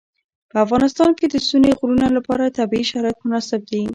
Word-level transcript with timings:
په 0.51 0.57
افغانستان 0.65 1.09
کې 1.17 1.25
د 1.29 1.35
ستوني 1.45 1.71
غرونه 1.77 2.07
لپاره 2.17 2.55
طبیعي 2.59 2.85
شرایط 2.91 3.17
مناسب 3.25 3.61
دي. 3.71 3.81